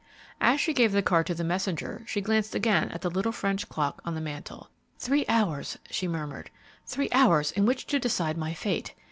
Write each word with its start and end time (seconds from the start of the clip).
As 0.39 0.59
she 0.59 0.73
gave 0.73 0.93
the 0.93 1.03
card 1.03 1.27
to 1.27 1.35
the 1.35 1.43
messenger, 1.43 2.01
she 2.07 2.21
glanced 2.21 2.55
again 2.55 2.89
at 2.89 3.01
the 3.01 3.09
little 3.11 3.31
French 3.31 3.69
clock 3.69 4.01
on 4.03 4.15
the 4.15 4.19
mantel. 4.19 4.71
"Three 4.97 5.25
hours," 5.29 5.77
she 5.91 6.07
murmured; 6.07 6.49
"three 6.87 7.09
hours 7.11 7.51
in 7.51 7.67
which 7.67 7.85
to 7.85 7.99
decide 7.99 8.35
my 8.35 8.55
fate! 8.55 8.95